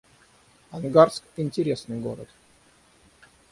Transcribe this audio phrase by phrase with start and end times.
[0.71, 2.27] Ангарск— интересный город